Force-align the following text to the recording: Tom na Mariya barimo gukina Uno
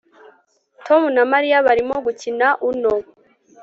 Tom 0.85 1.01
na 1.15 1.23
Mariya 1.31 1.57
barimo 1.67 1.95
gukina 2.05 2.47
Uno 2.69 2.93